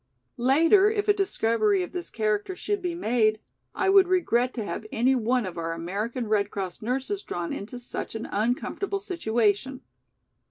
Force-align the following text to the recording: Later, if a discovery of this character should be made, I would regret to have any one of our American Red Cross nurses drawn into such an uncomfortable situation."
Later, 0.37 0.89
if 0.89 1.07
a 1.07 1.13
discovery 1.13 1.83
of 1.83 1.91
this 1.91 2.09
character 2.09 2.55
should 2.55 2.81
be 2.81 2.95
made, 2.95 3.39
I 3.75 3.87
would 3.89 4.07
regret 4.07 4.51
to 4.55 4.65
have 4.65 4.87
any 4.91 5.13
one 5.13 5.45
of 5.45 5.59
our 5.59 5.73
American 5.73 6.27
Red 6.27 6.49
Cross 6.49 6.81
nurses 6.81 7.21
drawn 7.21 7.53
into 7.53 7.77
such 7.77 8.15
an 8.15 8.25
uncomfortable 8.31 8.99
situation." 8.99 9.81